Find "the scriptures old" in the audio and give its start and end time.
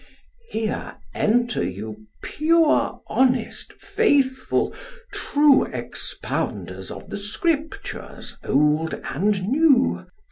7.11-8.95